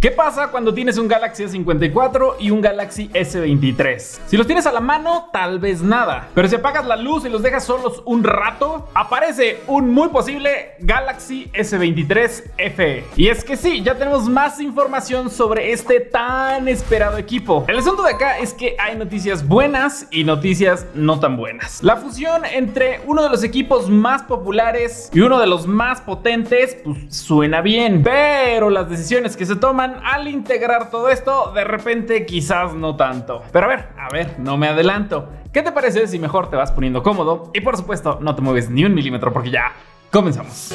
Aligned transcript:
¿Qué 0.00 0.12
pasa 0.12 0.52
cuando 0.52 0.72
tienes 0.72 0.96
un 0.96 1.08
Galaxy 1.08 1.42
S54 1.42 2.34
y 2.38 2.52
un 2.52 2.60
Galaxy 2.60 3.08
S23? 3.08 3.98
Si 4.28 4.36
los 4.36 4.46
tienes 4.46 4.64
a 4.66 4.72
la 4.72 4.78
mano, 4.78 5.28
tal 5.32 5.58
vez 5.58 5.82
nada. 5.82 6.28
Pero 6.36 6.46
si 6.46 6.54
apagas 6.54 6.86
la 6.86 6.94
luz 6.94 7.24
y 7.24 7.28
los 7.28 7.42
dejas 7.42 7.64
solos 7.64 8.00
un 8.04 8.22
rato, 8.22 8.88
aparece 8.94 9.58
un 9.66 9.90
muy 9.90 10.06
posible 10.10 10.76
Galaxy 10.78 11.50
S23 11.52 12.44
FE. 12.76 13.06
Y 13.16 13.26
es 13.26 13.42
que 13.42 13.56
sí, 13.56 13.82
ya 13.82 13.96
tenemos 13.96 14.28
más 14.28 14.60
información 14.60 15.30
sobre 15.30 15.72
este 15.72 15.98
tan 15.98 16.68
esperado 16.68 17.18
equipo. 17.18 17.64
El 17.66 17.78
asunto 17.78 18.04
de 18.04 18.12
acá 18.12 18.38
es 18.38 18.54
que 18.54 18.76
hay 18.78 18.96
noticias 18.96 19.48
buenas 19.48 20.06
y 20.12 20.22
noticias 20.22 20.86
no 20.94 21.18
tan 21.18 21.36
buenas. 21.36 21.82
La 21.82 21.96
fusión 21.96 22.44
entre 22.44 23.00
uno 23.04 23.24
de 23.24 23.30
los 23.30 23.42
equipos 23.42 23.90
más 23.90 24.22
populares 24.22 25.10
y 25.12 25.18
uno 25.18 25.40
de 25.40 25.48
los 25.48 25.66
más 25.66 26.00
potentes, 26.02 26.76
pues 26.84 26.98
suena 27.08 27.62
bien. 27.62 28.04
Pero 28.04 28.70
las 28.70 28.88
decisiones 28.88 29.36
que 29.36 29.44
se 29.44 29.56
toman 29.56 29.87
al 30.04 30.28
integrar 30.28 30.90
todo 30.90 31.08
esto, 31.08 31.52
de 31.54 31.64
repente 31.64 32.26
quizás 32.26 32.74
no 32.74 32.96
tanto. 32.96 33.42
Pero 33.52 33.66
a 33.66 33.68
ver, 33.68 33.88
a 33.98 34.08
ver, 34.10 34.38
no 34.38 34.56
me 34.56 34.68
adelanto. 34.68 35.28
¿Qué 35.52 35.62
te 35.62 35.72
parece 35.72 36.06
si 36.06 36.18
mejor 36.18 36.50
te 36.50 36.56
vas 36.56 36.72
poniendo 36.72 37.02
cómodo? 37.02 37.50
Y 37.54 37.60
por 37.60 37.76
supuesto, 37.76 38.18
no 38.20 38.34
te 38.34 38.42
mueves 38.42 38.70
ni 38.70 38.84
un 38.84 38.94
milímetro 38.94 39.32
porque 39.32 39.50
ya 39.50 39.72
comenzamos. 40.10 40.74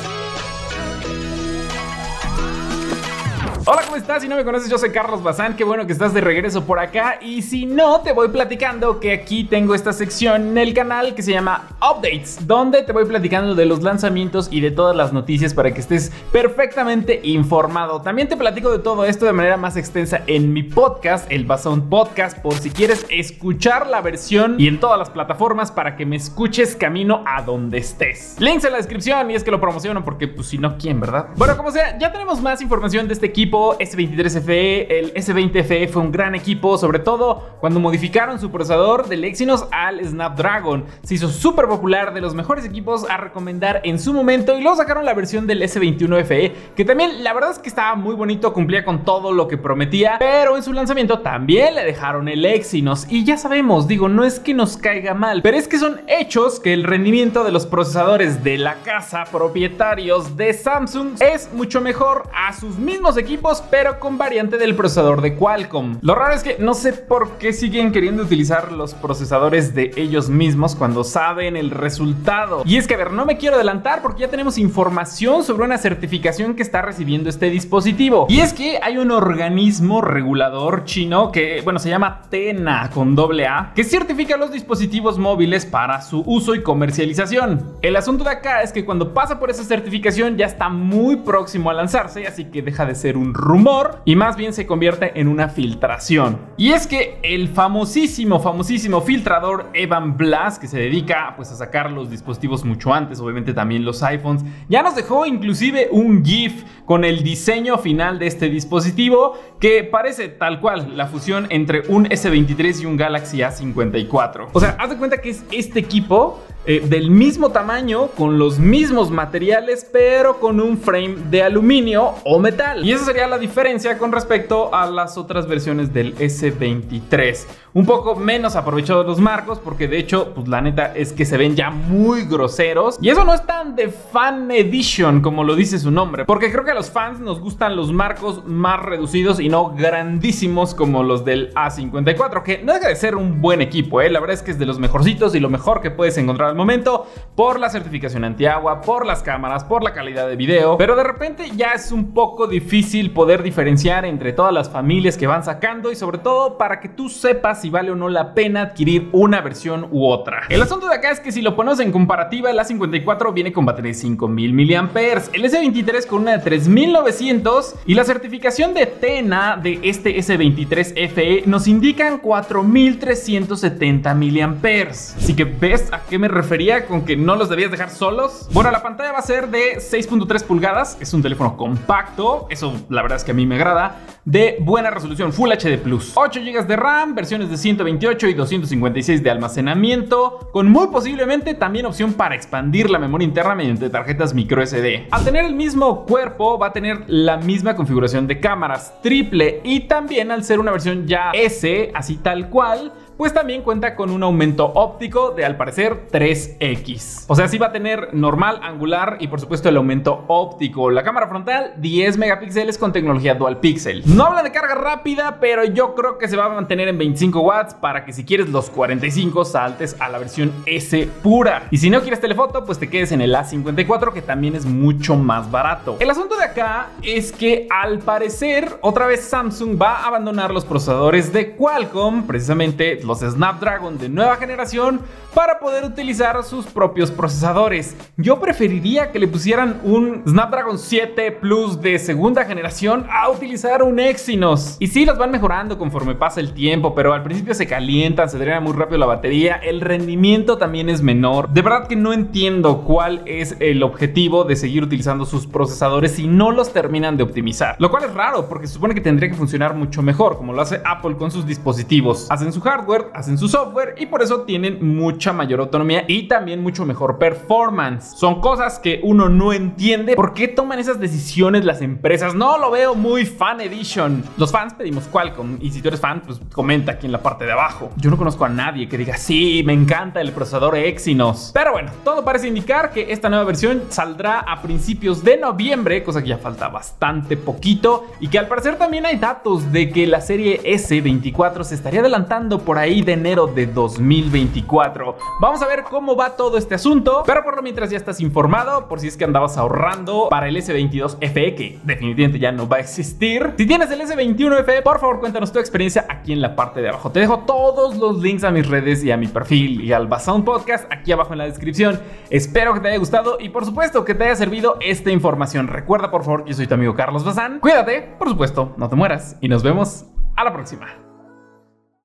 Hola, 3.65 3.81
¿cómo 3.85 3.95
estás? 3.95 4.21
Si 4.21 4.27
no 4.27 4.35
me 4.35 4.43
conoces, 4.43 4.69
yo 4.69 4.77
soy 4.77 4.91
Carlos 4.91 5.23
Bazán. 5.23 5.55
Qué 5.55 5.63
bueno 5.63 5.87
que 5.87 5.93
estás 5.93 6.13
de 6.13 6.19
regreso 6.19 6.65
por 6.65 6.79
acá. 6.79 7.19
Y 7.21 7.43
si 7.43 7.65
no, 7.65 8.01
te 8.01 8.11
voy 8.11 8.27
platicando 8.27 8.99
que 8.99 9.13
aquí 9.13 9.45
tengo 9.45 9.73
esta 9.73 9.93
sección 9.93 10.49
en 10.49 10.57
el 10.57 10.73
canal 10.73 11.15
que 11.15 11.23
se 11.23 11.31
llama 11.31 11.69
Updates, 11.79 12.45
donde 12.45 12.81
te 12.81 12.91
voy 12.91 13.05
platicando 13.05 13.55
de 13.55 13.65
los 13.65 13.81
lanzamientos 13.81 14.49
y 14.51 14.59
de 14.59 14.71
todas 14.71 14.97
las 14.97 15.13
noticias 15.13 15.53
para 15.53 15.73
que 15.73 15.79
estés 15.79 16.11
perfectamente 16.33 17.21
informado. 17.23 18.01
También 18.01 18.27
te 18.27 18.35
platico 18.35 18.69
de 18.69 18.79
todo 18.79 19.05
esto 19.05 19.25
de 19.25 19.31
manera 19.31 19.55
más 19.55 19.77
extensa 19.77 20.23
en 20.27 20.51
mi 20.51 20.63
podcast, 20.63 21.31
el 21.31 21.45
Bazón 21.45 21.89
Podcast, 21.89 22.39
por 22.39 22.55
si 22.55 22.69
quieres 22.69 23.05
escuchar 23.09 23.87
la 23.87 24.01
versión 24.01 24.59
y 24.59 24.67
en 24.67 24.81
todas 24.81 24.99
las 24.99 25.09
plataformas 25.09 25.71
para 25.71 25.95
que 25.95 26.05
me 26.05 26.17
escuches 26.17 26.75
camino 26.75 27.23
a 27.25 27.41
donde 27.43 27.77
estés. 27.77 28.35
Links 28.39 28.65
en 28.65 28.73
la 28.73 28.77
descripción 28.79 29.31
y 29.31 29.35
es 29.35 29.43
que 29.45 29.51
lo 29.51 29.61
promociono 29.61 30.03
porque, 30.03 30.27
pues, 30.27 30.47
si 30.47 30.57
no, 30.57 30.77
¿quién, 30.77 30.99
verdad? 30.99 31.29
Bueno, 31.37 31.55
como 31.55 31.71
sea, 31.71 31.97
ya 31.97 32.11
tenemos 32.11 32.41
más 32.41 32.61
información 32.61 33.07
de 33.07 33.13
este 33.13 33.27
equipo 33.27 33.52
S23FE, 33.53 34.87
el 34.89 35.13
S20FE 35.13 35.87
fue 35.87 36.01
un 36.01 36.11
gran 36.11 36.33
equipo, 36.33 36.77
sobre 36.77 36.99
todo 36.99 37.57
cuando 37.59 37.79
modificaron 37.79 38.39
su 38.39 38.49
procesador 38.49 39.07
del 39.07 39.23
Exynos 39.23 39.67
al 39.71 40.03
Snapdragon. 40.03 40.85
Se 41.03 41.15
hizo 41.15 41.29
súper 41.29 41.67
popular, 41.67 42.13
de 42.13 42.21
los 42.21 42.33
mejores 42.33 42.65
equipos 42.65 43.05
a 43.09 43.17
recomendar 43.17 43.81
en 43.83 43.99
su 43.99 44.13
momento 44.13 44.57
y 44.57 44.61
luego 44.61 44.77
sacaron 44.77 45.05
la 45.05 45.13
versión 45.13 45.45
del 45.45 45.61
S21FE, 45.61 46.51
que 46.75 46.83
también 46.83 47.23
la 47.23 47.33
verdad 47.33 47.51
es 47.51 47.59
que 47.59 47.69
estaba 47.69 47.95
muy 47.95 48.15
bonito, 48.15 48.51
cumplía 48.53 48.83
con 48.83 49.05
todo 49.05 49.31
lo 49.31 49.47
que 49.47 49.57
prometía, 49.57 50.15
pero 50.17 50.57
en 50.57 50.63
su 50.63 50.73
lanzamiento 50.73 51.19
también 51.19 51.75
le 51.75 51.83
dejaron 51.83 52.27
el 52.27 52.43
Exynos 52.45 53.05
y 53.09 53.23
ya 53.23 53.37
sabemos, 53.37 53.87
digo, 53.87 54.09
no 54.09 54.25
es 54.25 54.39
que 54.39 54.53
nos 54.53 54.77
caiga 54.77 55.13
mal, 55.13 55.43
pero 55.43 55.57
es 55.57 55.67
que 55.67 55.77
son 55.77 56.01
hechos 56.07 56.59
que 56.59 56.73
el 56.73 56.83
rendimiento 56.83 57.43
de 57.43 57.51
los 57.51 57.67
procesadores 57.67 58.43
de 58.43 58.57
la 58.57 58.75
casa 58.83 59.25
propietarios 59.31 60.35
de 60.35 60.53
Samsung 60.53 61.21
es 61.21 61.53
mucho 61.53 61.81
mejor 61.81 62.23
a 62.33 62.53
sus 62.53 62.77
mismos 62.77 63.15
equipos 63.17 63.42
pero 63.69 63.99
con 63.99 64.17
variante 64.17 64.57
del 64.57 64.75
procesador 64.75 65.21
de 65.21 65.35
Qualcomm. 65.35 65.97
Lo 66.01 66.15
raro 66.15 66.33
es 66.33 66.43
que 66.43 66.57
no 66.59 66.73
sé 66.73 66.93
por 66.93 67.37
qué 67.37 67.51
siguen 67.51 67.91
queriendo 67.91 68.23
utilizar 68.23 68.71
los 68.71 68.93
procesadores 68.93 69.75
de 69.75 69.91
ellos 69.97 70.29
mismos 70.29 70.75
cuando 70.75 71.03
saben 71.03 71.57
el 71.57 71.69
resultado. 71.69 72.63
Y 72.65 72.77
es 72.77 72.87
que, 72.87 72.93
a 72.93 72.97
ver, 72.97 73.11
no 73.11 73.25
me 73.25 73.37
quiero 73.37 73.55
adelantar 73.55 74.01
porque 74.01 74.21
ya 74.21 74.29
tenemos 74.29 74.57
información 74.57 75.43
sobre 75.43 75.65
una 75.65 75.77
certificación 75.77 76.55
que 76.55 76.63
está 76.63 76.81
recibiendo 76.81 77.29
este 77.29 77.49
dispositivo. 77.49 78.27
Y 78.29 78.39
es 78.39 78.53
que 78.53 78.79
hay 78.81 78.97
un 78.97 79.11
organismo 79.11 80.01
regulador 80.01 80.85
chino 80.85 81.31
que, 81.31 81.61
bueno, 81.63 81.79
se 81.79 81.89
llama 81.89 82.21
TENA 82.29 82.89
con 82.93 83.15
doble 83.15 83.45
A, 83.47 83.73
que 83.75 83.83
certifica 83.83 84.37
los 84.37 84.51
dispositivos 84.51 85.19
móviles 85.19 85.65
para 85.65 86.01
su 86.01 86.23
uso 86.25 86.55
y 86.55 86.63
comercialización. 86.63 87.77
El 87.81 87.95
asunto 87.97 88.23
de 88.23 88.29
acá 88.31 88.61
es 88.61 88.71
que 88.71 88.85
cuando 88.85 89.13
pasa 89.13 89.39
por 89.39 89.49
esa 89.49 89.63
certificación 89.63 90.37
ya 90.37 90.45
está 90.45 90.69
muy 90.69 91.17
próximo 91.17 91.69
a 91.69 91.73
lanzarse, 91.73 92.25
así 92.25 92.45
que 92.45 92.61
deja 92.61 92.85
de 92.85 92.95
ser 92.95 93.17
un 93.17 93.32
rumor 93.33 94.01
y 94.05 94.15
más 94.15 94.37
bien 94.37 94.53
se 94.53 94.65
convierte 94.65 95.19
en 95.19 95.27
una 95.27 95.49
filtración. 95.49 96.39
Y 96.57 96.71
es 96.71 96.87
que 96.87 97.19
el 97.23 97.49
famosísimo, 97.49 98.39
famosísimo 98.39 99.01
filtrador 99.01 99.69
Evan 99.73 100.17
Blass, 100.17 100.59
que 100.59 100.67
se 100.67 100.77
dedica 100.77 101.33
pues 101.35 101.51
a 101.51 101.55
sacar 101.55 101.91
los 101.91 102.09
dispositivos 102.09 102.63
mucho 102.63 102.93
antes, 102.93 103.19
obviamente 103.19 103.53
también 103.53 103.83
los 103.83 104.03
iPhones, 104.03 104.43
ya 104.69 104.83
nos 104.83 104.95
dejó 104.95 105.25
inclusive 105.25 105.89
un 105.91 106.23
GIF 106.23 106.63
con 106.85 107.03
el 107.03 107.23
diseño 107.23 107.77
final 107.77 108.19
de 108.19 108.27
este 108.27 108.49
dispositivo 108.49 109.33
que 109.59 109.83
parece 109.83 110.29
tal 110.29 110.59
cual 110.59 110.95
la 110.95 111.07
fusión 111.07 111.47
entre 111.49 111.83
un 111.89 112.05
S23 112.05 112.81
y 112.81 112.85
un 112.85 112.97
Galaxy 112.97 113.39
A54. 113.39 114.49
O 114.53 114.59
sea, 114.59 114.75
haz 114.79 114.89
de 114.89 114.97
cuenta 114.97 115.17
que 115.17 115.29
es 115.29 115.43
este 115.51 115.79
equipo 115.79 116.43
eh, 116.65 116.81
del 116.85 117.11
mismo 117.11 117.51
tamaño, 117.51 118.07
con 118.07 118.39
los 118.39 118.57
mismos 118.57 119.11
materiales, 119.11 119.85
pero 119.91 120.39
con 120.39 120.61
un 120.61 120.77
frame 120.77 121.15
de 121.29 121.43
aluminio 121.43 122.15
o 122.23 122.39
metal. 122.39 122.85
Y 122.85 122.93
esa 122.93 123.05
sería 123.05 123.27
la 123.27 123.37
diferencia 123.37 123.97
con 123.97 124.11
respecto 124.11 124.73
a 124.73 124.89
las 124.89 125.17
otras 125.17 125.47
versiones 125.47 125.93
del 125.93 126.15
S23. 126.15 127.45
Un 127.75 127.87
poco 127.87 128.15
menos 128.15 128.55
aprovechados 128.55 129.03
los 129.03 129.19
marcos, 129.19 129.57
porque 129.57 129.87
de 129.87 129.97
hecho, 129.97 130.31
pues 130.35 130.47
la 130.47 130.61
neta 130.61 130.93
es 130.93 131.11
que 131.11 131.25
se 131.25 131.37
ven 131.37 131.55
ya 131.55 131.71
muy 131.71 132.25
groseros. 132.25 132.99
Y 133.01 133.09
eso 133.09 133.25
no 133.25 133.33
es 133.33 133.43
tan 133.47 133.75
de 133.75 133.89
fan 133.89 134.51
edition 134.51 135.21
como 135.21 135.43
lo 135.43 135.55
dice 135.55 135.79
su 135.79 135.89
nombre, 135.89 136.25
porque 136.25 136.51
creo 136.51 136.63
que 136.63 136.69
a 136.69 136.75
los 136.75 136.91
fans 136.91 137.19
nos 137.19 137.39
gustan 137.39 137.75
los 137.75 137.91
marcos 137.91 138.45
más 138.45 138.79
reducidos 138.79 139.39
y 139.39 139.49
no 139.49 139.73
grandísimos 139.75 140.75
como 140.75 141.01
los 141.01 141.25
del 141.25 141.51
A54, 141.55 142.43
que 142.43 142.59
no 142.63 142.73
deja 142.73 142.89
de 142.89 142.95
ser 142.95 143.15
un 143.15 143.41
buen 143.41 143.59
equipo, 143.59 144.01
¿eh? 144.01 144.09
la 144.11 144.19
verdad 144.19 144.35
es 144.35 144.43
que 144.43 144.51
es 144.51 144.59
de 144.59 144.67
los 144.67 144.77
mejorcitos 144.77 145.33
y 145.33 145.39
lo 145.39 145.49
mejor 145.49 145.81
que 145.81 145.89
puedes 145.89 146.15
encontrar 146.19 146.53
momento 146.53 147.07
por 147.35 147.59
la 147.59 147.71
certificación 147.71 148.23
antiagua, 148.23 148.81
por 148.81 149.05
las 149.05 149.23
cámaras, 149.23 149.63
por 149.63 149.81
la 149.83 149.93
calidad 149.93 150.27
de 150.27 150.35
video, 150.35 150.77
pero 150.77 150.95
de 150.95 151.03
repente 151.03 151.49
ya 151.55 151.71
es 151.71 151.91
un 151.91 152.13
poco 152.13 152.45
difícil 152.45 153.11
poder 153.11 153.41
diferenciar 153.41 154.05
entre 154.05 154.31
todas 154.31 154.53
las 154.53 154.69
familias 154.69 155.17
que 155.17 155.25
van 155.25 155.43
sacando 155.43 155.91
y 155.91 155.95
sobre 155.95 156.19
todo 156.19 156.59
para 156.59 156.79
que 156.79 156.89
tú 156.89 157.09
sepas 157.09 157.62
si 157.63 157.69
vale 157.69 157.91
o 157.91 157.95
no 157.95 158.09
la 158.09 158.33
pena 158.33 158.61
adquirir 158.61 159.07
una 159.13 159.39
versión 159.39 159.87
u 159.89 160.05
otra. 160.05 160.41
El 160.49 160.61
asunto 160.61 160.89
de 160.89 160.95
acá 160.95 161.11
es 161.11 161.21
que 161.21 161.31
si 161.31 161.41
lo 161.41 161.55
pones 161.55 161.79
en 161.79 161.93
comparativa, 161.93 162.51
el 162.51 162.59
A54 162.59 163.33
viene 163.33 163.53
con 163.53 163.65
batería 163.65 163.91
de 163.91 163.93
5000 163.93 164.53
mAh, 164.53 164.89
el 165.31 165.45
S23 165.45 166.05
con 166.05 166.23
una 166.23 166.33
de 166.33 166.39
3900 166.39 167.75
y 167.85 167.93
la 167.93 168.03
certificación 168.03 168.73
de 168.73 168.85
TENA 168.85 169.55
de 169.55 169.79
este 169.81 170.17
S23 170.17 171.09
FE 171.09 171.43
nos 171.45 171.69
indican 171.69 172.17
4370 172.17 174.13
mAh. 174.13 174.89
Así 174.89 175.33
que 175.33 175.45
ves 175.45 175.87
a 175.93 176.01
qué 176.01 176.19
me 176.19 176.27
refería 176.27 176.85
con 176.85 177.05
que 177.05 177.15
no 177.15 177.37
los 177.37 177.47
debías 177.47 177.71
dejar 177.71 177.91
solos? 177.91 178.49
Bueno, 178.51 178.71
la 178.71 178.83
pantalla 178.83 179.13
va 179.13 179.19
a 179.19 179.21
ser 179.21 179.47
de 179.47 179.77
6.3 179.77 180.43
pulgadas, 180.43 180.97
es 180.99 181.13
un 181.13 181.21
teléfono 181.21 181.55
compacto, 181.55 182.45
eso 182.49 182.73
la 182.89 183.01
verdad 183.03 183.19
es 183.19 183.23
que 183.23 183.31
a 183.31 183.33
mí 183.33 183.45
me 183.45 183.55
agrada, 183.55 184.01
de 184.25 184.57
buena 184.59 184.89
resolución 184.89 185.31
Full 185.31 185.51
HD 185.51 185.77
Plus. 185.77 186.11
8 186.15 186.41
GB 186.41 186.67
de 186.67 186.75
RAM, 186.75 187.15
versiones 187.15 187.49
de 187.49 187.52
128 187.57 188.27
y 188.27 188.33
256 188.33 189.23
de 189.23 189.29
almacenamiento, 189.29 190.49
con 190.51 190.69
muy 190.69 190.87
posiblemente 190.87 191.53
también 191.53 191.85
opción 191.85 192.13
para 192.13 192.35
expandir 192.35 192.89
la 192.89 192.99
memoria 192.99 193.25
interna 193.25 193.55
mediante 193.55 193.89
tarjetas 193.89 194.33
micro 194.33 194.65
SD. 194.65 195.07
Al 195.11 195.23
tener 195.23 195.45
el 195.45 195.55
mismo 195.55 196.05
cuerpo, 196.05 196.57
va 196.57 196.67
a 196.67 196.73
tener 196.73 197.03
la 197.07 197.37
misma 197.37 197.75
configuración 197.75 198.27
de 198.27 198.39
cámaras 198.39 198.93
triple 199.01 199.61
y 199.63 199.81
también 199.81 200.31
al 200.31 200.43
ser 200.43 200.59
una 200.59 200.71
versión 200.71 201.07
ya 201.07 201.31
S, 201.33 201.91
así 201.93 202.17
tal 202.17 202.49
cual, 202.49 202.93
pues 203.17 203.33
también 203.33 203.61
cuenta 203.61 203.95
con 203.95 204.09
un 204.09 204.23
aumento 204.23 204.71
óptico 204.73 205.31
de 205.31 205.45
al 205.45 205.57
parecer 205.57 206.07
3x. 206.11 207.25
O 207.27 207.35
sea, 207.35 207.47
sí 207.47 207.57
va 207.57 207.67
a 207.67 207.71
tener 207.71 208.13
normal, 208.13 208.59
angular 208.63 209.17
y 209.19 209.27
por 209.27 209.39
supuesto 209.39 209.69
el 209.69 209.77
aumento 209.77 210.25
óptico. 210.27 210.89
La 210.89 211.03
cámara 211.03 211.27
frontal 211.27 211.73
10 211.77 212.17
megapíxeles 212.17 212.77
con 212.77 212.91
tecnología 212.91 213.35
dual 213.35 213.59
pixel. 213.59 214.03
No 214.05 214.25
habla 214.25 214.43
de 214.43 214.51
carga 214.51 214.75
rápida, 214.75 215.37
pero 215.39 215.63
yo 215.63 215.95
creo 215.95 216.17
que 216.17 216.27
se 216.27 216.37
va 216.37 216.45
a 216.45 216.49
mantener 216.49 216.87
en 216.87 216.97
25 216.97 217.39
watts 217.41 217.73
para 217.73 218.05
que 218.05 218.13
si 218.13 218.23
quieres 218.25 218.49
los 218.49 218.69
45 218.69 219.45
saltes 219.45 219.95
a 219.99 220.09
la 220.09 220.17
versión 220.17 220.51
S 220.65 221.09
pura. 221.21 221.67
Y 221.71 221.77
si 221.77 221.89
no 221.89 222.01
quieres 222.01 222.19
telefoto, 222.19 222.65
pues 222.65 222.79
te 222.79 222.89
quedes 222.89 223.11
en 223.11 223.21
el 223.21 223.35
A54 223.35 224.13
que 224.13 224.21
también 224.21 224.55
es 224.55 224.65
mucho 224.65 225.15
más 225.15 225.49
barato. 225.51 225.97
El 225.99 226.09
asunto 226.09 226.35
de 226.37 226.43
acá 226.43 226.89
es 227.01 227.31
que 227.31 227.67
al 227.69 227.99
parecer 227.99 228.77
otra 228.81 229.07
vez 229.07 229.25
Samsung 229.25 229.81
va 229.81 229.97
a 229.97 230.07
abandonar 230.07 230.51
los 230.51 230.65
procesadores 230.65 231.31
de 231.33 231.55
Qualcomm 231.55 232.25
precisamente 232.27 232.99
los 233.03 233.19
Snapdragon 233.19 233.97
de 233.97 234.09
nueva 234.09 234.37
generación, 234.37 235.01
para 235.33 235.59
poder 235.59 235.83
utilizar 235.83 236.43
sus 236.43 236.65
propios 236.65 237.11
procesadores. 237.11 237.95
Yo 238.17 238.39
preferiría 238.39 239.11
que 239.11 239.19
le 239.19 239.27
pusieran 239.27 239.81
un 239.83 240.23
Snapdragon 240.27 240.77
7 240.77 241.31
Plus 241.31 241.81
de 241.81 241.97
segunda 241.99 242.45
generación 242.45 243.05
a 243.11 243.29
utilizar 243.29 243.83
un 243.83 243.99
Exynos. 243.99 244.77
Y 244.79 244.87
sí, 244.87 245.05
los 245.05 245.17
van 245.17 245.31
mejorando 245.31 245.77
conforme 245.77 246.15
pasa 246.15 246.39
el 246.39 246.53
tiempo, 246.53 246.93
pero 246.93 247.13
al 247.13 247.23
principio 247.23 247.53
se 247.53 247.67
calientan, 247.67 248.29
se 248.29 248.37
drena 248.37 248.59
muy 248.59 248.73
rápido 248.73 248.97
la 248.99 249.05
batería, 249.05 249.55
el 249.55 249.81
rendimiento 249.81 250.57
también 250.57 250.89
es 250.89 251.01
menor. 251.01 251.49
De 251.49 251.61
verdad 251.61 251.87
que 251.87 251.95
no 251.95 252.13
entiendo 252.13 252.83
cuál 252.83 253.21
es 253.25 253.55
el 253.59 253.83
objetivo 253.83 254.43
de 254.43 254.55
seguir 254.55 254.83
utilizando 254.83 255.25
sus 255.25 255.47
procesadores 255.47 256.13
si 256.13 256.27
no 256.27 256.51
los 256.51 256.71
terminan 256.73 257.17
de 257.17 257.23
optimizar. 257.23 257.75
Lo 257.79 257.89
cual 257.89 258.03
es 258.03 258.13
raro 258.13 258.47
porque 258.47 258.67
se 258.67 258.73
supone 258.73 258.93
que 258.93 259.01
tendría 259.01 259.29
que 259.29 259.35
funcionar 259.35 259.73
mucho 259.73 260.01
mejor, 260.01 260.37
como 260.37 260.53
lo 260.53 260.61
hace 260.61 260.81
Apple 260.85 261.15
con 261.17 261.31
sus 261.31 261.45
dispositivos. 261.45 262.27
Hacen 262.29 262.53
su 262.53 262.61
hardware, 262.61 262.92
hacen 263.13 263.37
su 263.37 263.47
software 263.47 263.95
y 263.97 264.05
por 264.05 264.21
eso 264.21 264.41
tienen 264.41 264.95
mucha 264.95 265.33
mayor 265.33 265.59
autonomía 265.59 266.05
y 266.07 266.27
también 266.27 266.61
mucho 266.61 266.85
mejor 266.85 267.17
performance. 267.17 268.17
Son 268.17 268.41
cosas 268.41 268.79
que 268.79 268.99
uno 269.03 269.29
no 269.29 269.53
entiende. 269.53 270.15
¿Por 270.15 270.33
qué 270.33 270.47
toman 270.47 270.79
esas 270.79 270.99
decisiones 270.99 271.65
las 271.65 271.81
empresas? 271.81 272.35
No 272.35 272.57
lo 272.57 272.71
veo 272.71 272.95
muy 272.95 273.25
fan 273.25 273.61
edition. 273.61 274.23
Los 274.37 274.51
fans 274.51 274.73
pedimos 274.73 275.05
Qualcomm 275.07 275.57
y 275.61 275.71
si 275.71 275.81
tú 275.81 275.87
eres 275.87 275.99
fan, 275.99 276.21
pues 276.25 276.39
comenta 276.51 276.93
aquí 276.93 277.05
en 277.05 277.11
la 277.11 277.21
parte 277.21 277.45
de 277.45 277.51
abajo. 277.51 277.91
Yo 277.97 278.09
no 278.09 278.17
conozco 278.17 278.45
a 278.45 278.49
nadie 278.49 278.87
que 278.87 278.97
diga, 278.97 279.17
sí, 279.17 279.63
me 279.65 279.73
encanta 279.73 280.21
el 280.21 280.31
procesador 280.31 280.75
Exynos. 280.75 281.51
Pero 281.53 281.71
bueno, 281.71 281.91
todo 282.03 282.23
parece 282.23 282.47
indicar 282.47 282.91
que 282.91 283.11
esta 283.11 283.29
nueva 283.29 283.45
versión 283.45 283.83
saldrá 283.89 284.39
a 284.39 284.61
principios 284.61 285.23
de 285.23 285.37
noviembre, 285.37 286.03
cosa 286.03 286.21
que 286.21 286.29
ya 286.29 286.37
falta 286.37 286.67
bastante 286.67 287.37
poquito 287.37 288.05
y 288.19 288.27
que 288.27 288.39
al 288.39 288.47
parecer 288.47 288.75
también 288.77 289.05
hay 289.05 289.17
datos 289.17 289.71
de 289.71 289.89
que 289.89 290.07
la 290.07 290.21
serie 290.21 290.61
S24 290.63 291.63
se 291.63 291.75
estaría 291.75 292.01
adelantando 292.01 292.59
por 292.59 292.77
ahí 292.77 292.82
de 292.83 293.13
enero 293.13 293.47
de 293.47 293.65
2024. 293.65 295.17
Vamos 295.39 295.61
a 295.61 295.67
ver 295.67 295.83
cómo 295.83 296.15
va 296.15 296.35
todo 296.35 296.57
este 296.57 296.75
asunto, 296.75 297.23
pero 297.25 297.43
por 297.43 297.55
lo 297.55 297.61
mientras 297.61 297.89
ya 297.89 297.97
estás 297.97 298.19
informado, 298.19 298.89
por 298.89 298.99
si 298.99 299.07
es 299.07 299.15
que 299.15 299.23
andabas 299.23 299.57
ahorrando 299.57 300.27
para 300.29 300.49
el 300.49 300.57
S22 300.57 301.17
FE, 301.21 301.55
que 301.55 301.79
definitivamente 301.83 302.39
ya 302.39 302.51
no 302.51 302.67
va 302.67 302.77
a 302.77 302.79
existir. 302.81 303.53
Si 303.57 303.65
tienes 303.65 303.89
el 303.89 304.01
S21 304.01 304.65
FE, 304.65 304.81
por 304.81 304.99
favor 304.99 305.21
cuéntanos 305.21 305.53
tu 305.53 305.59
experiencia 305.59 306.05
aquí 306.09 306.33
en 306.33 306.41
la 306.41 306.55
parte 306.55 306.81
de 306.81 306.89
abajo. 306.89 307.09
Te 307.11 307.21
dejo 307.21 307.39
todos 307.39 307.95
los 307.95 308.21
links 308.21 308.43
a 308.43 308.51
mis 308.51 308.67
redes 308.67 309.03
y 309.03 309.11
a 309.11 309.17
mi 309.17 309.27
perfil 309.27 309.81
y 309.81 309.93
al 309.93 310.07
Basound 310.07 310.43
Podcast 310.43 310.91
aquí 310.91 311.13
abajo 311.13 311.31
en 311.31 311.39
la 311.39 311.45
descripción. 311.45 312.01
Espero 312.29 312.73
que 312.73 312.81
te 312.81 312.89
haya 312.89 312.97
gustado 312.97 313.37
y 313.39 313.49
por 313.49 313.65
supuesto 313.65 314.03
que 314.03 314.13
te 314.13 314.25
haya 314.25 314.35
servido 314.35 314.77
esta 314.81 315.09
información. 315.09 315.67
Recuerda 315.67 316.11
por 316.11 316.23
favor 316.23 316.43
yo 316.45 316.53
soy 316.53 316.67
tu 316.67 316.73
amigo 316.73 316.95
Carlos 316.95 317.23
Bazán. 317.23 317.59
Cuídate, 317.61 318.01
por 318.19 318.27
supuesto, 318.27 318.73
no 318.75 318.89
te 318.89 318.95
mueras 318.95 319.37
y 319.39 319.47
nos 319.47 319.63
vemos 319.63 320.05
a 320.35 320.43
la 320.43 320.51
próxima. 320.51 321.02